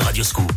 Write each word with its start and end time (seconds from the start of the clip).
Radio 0.00 0.24
Scoop. 0.24 0.55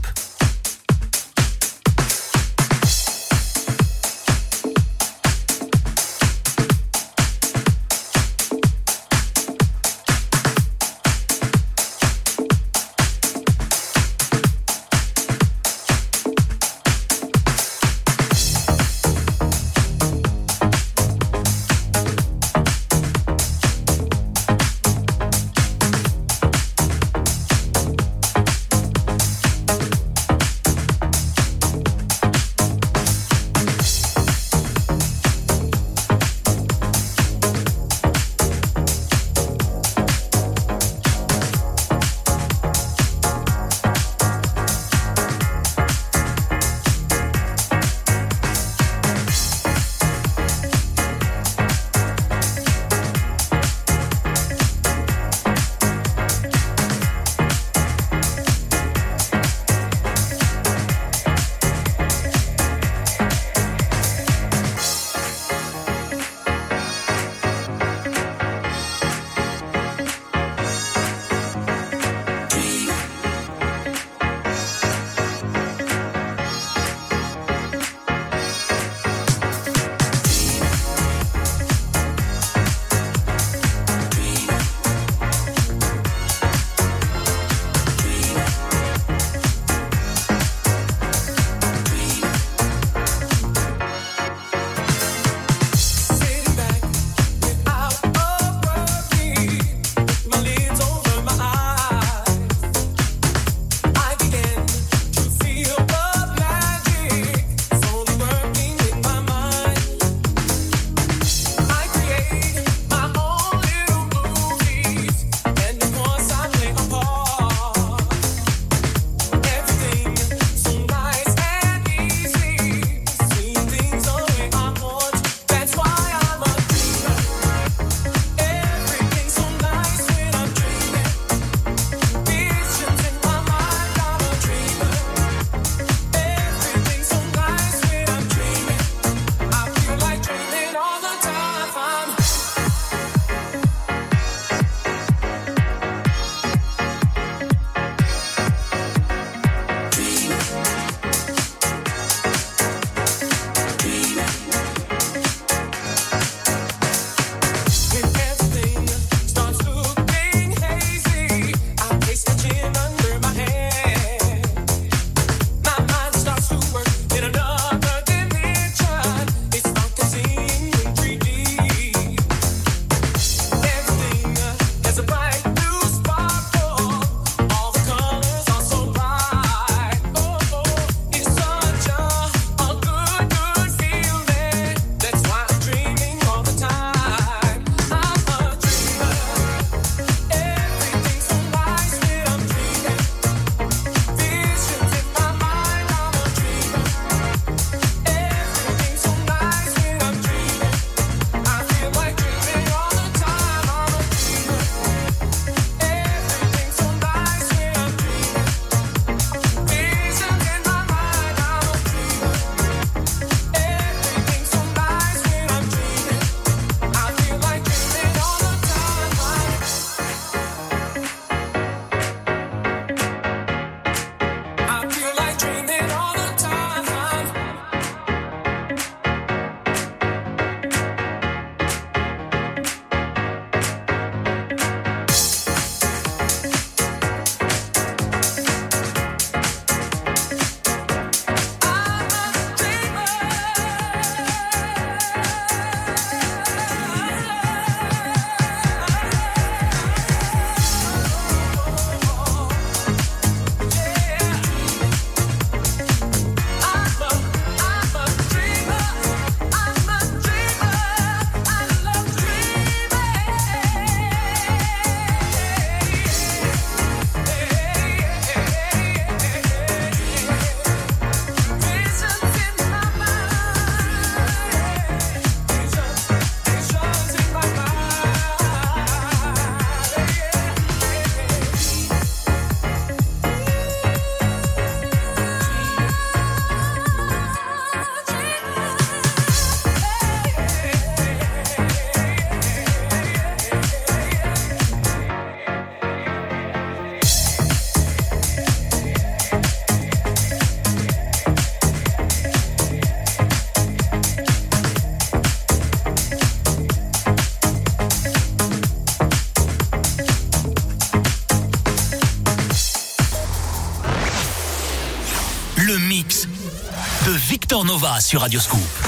Nova 317.81 318.01
sur 318.01 318.19
Radioscoop. 318.19 318.59
Victor 318.59 318.78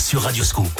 sur 0.00 0.22
Radioscope. 0.22 0.79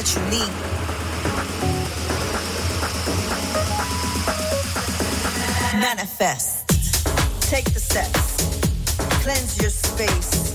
that 0.00 0.14
you 0.14 0.22
need. 0.30 0.50
Manifest. 5.78 6.68
Take 7.42 7.66
the 7.74 7.80
steps. 7.80 8.36
Cleanse 9.22 9.60
your 9.60 9.70
space. 9.70 10.54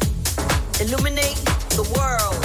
Illuminate 0.82 1.36
the 1.76 1.84
world. 1.96 2.45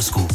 Nova 0.00 0.29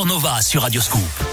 Radioscoop. 0.00 0.06
Nova 0.06 0.40
sur 0.40 0.62
Radio 0.62 1.29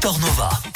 Victor 0.00 0.18
Nova. 0.18 0.69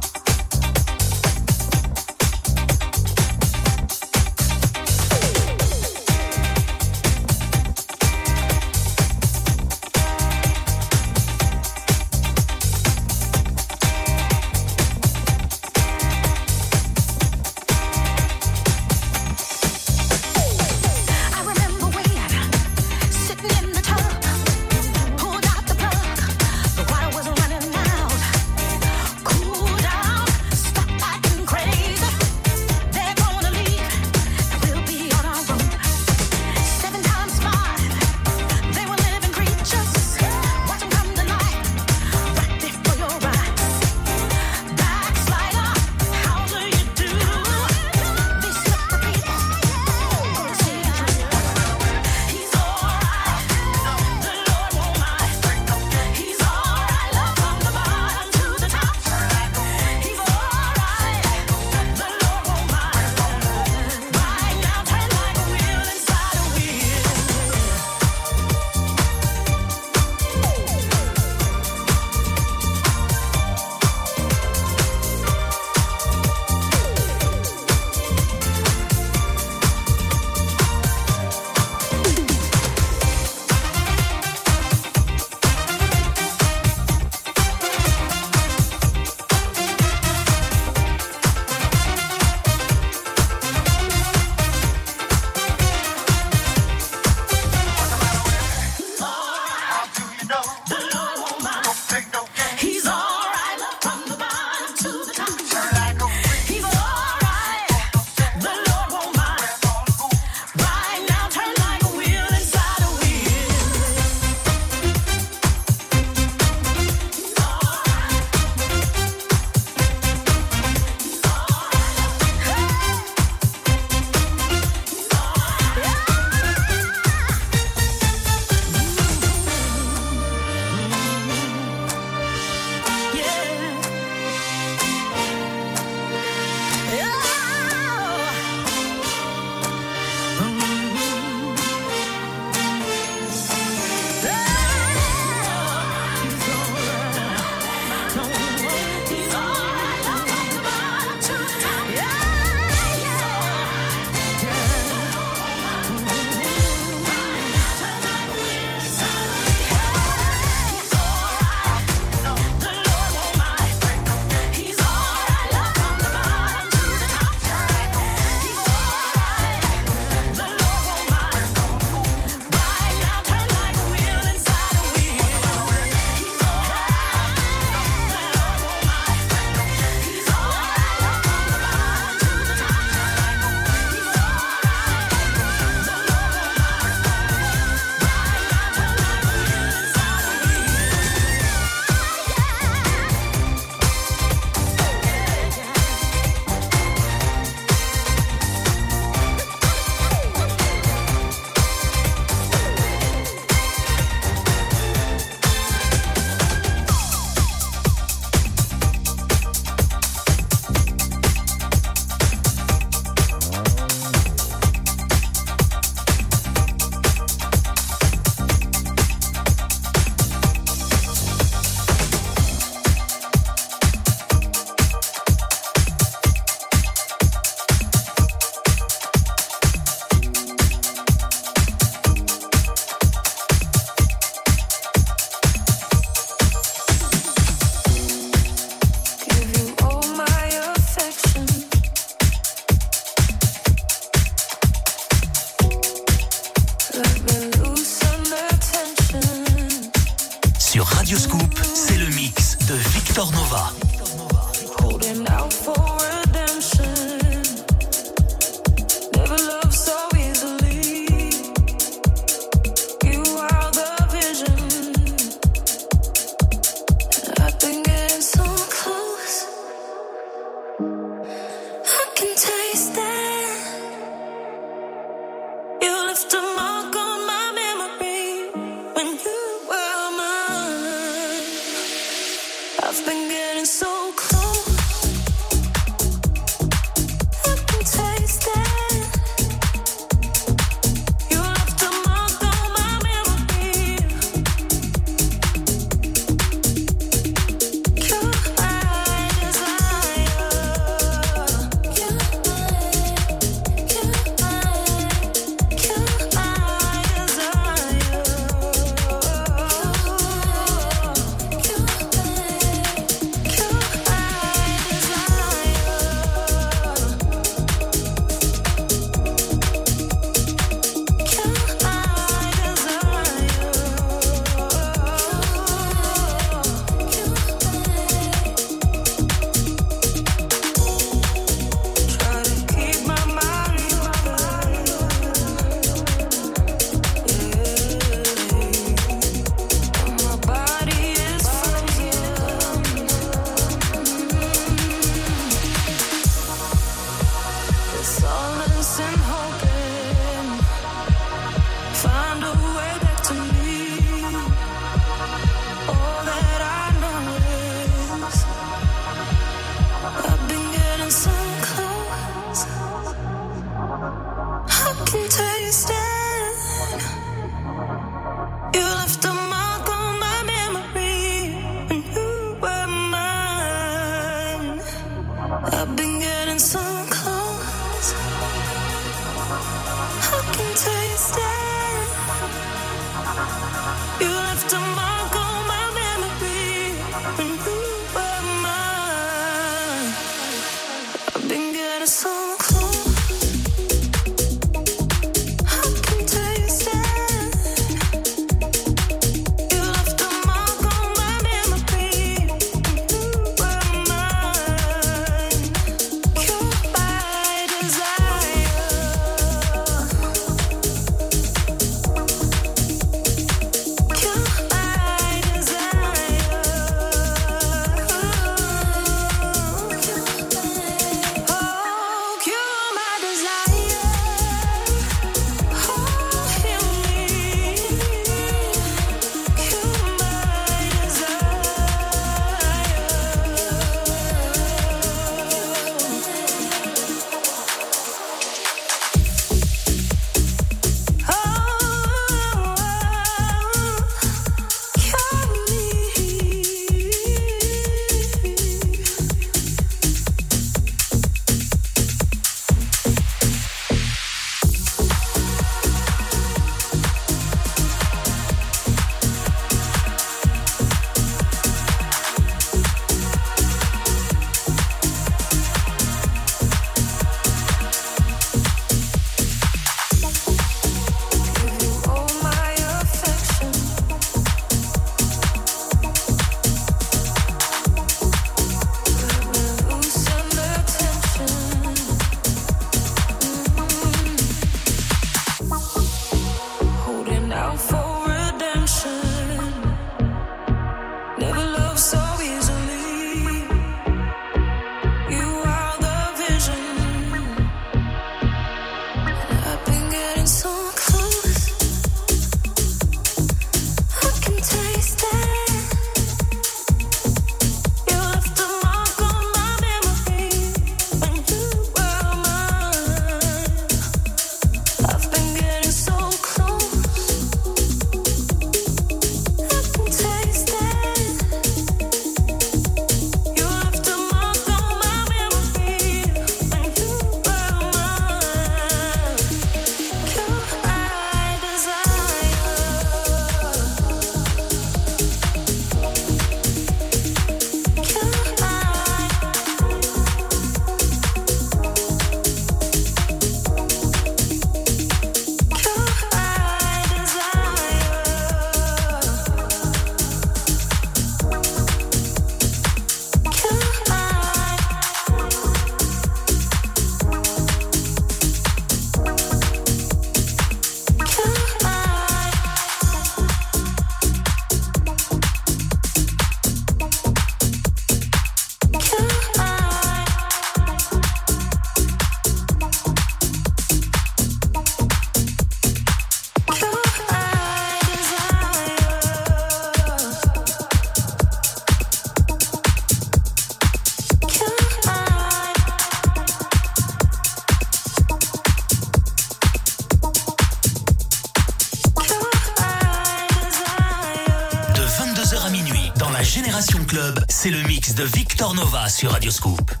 Sur 599.21 599.29
Radioscoop. 599.29 600.00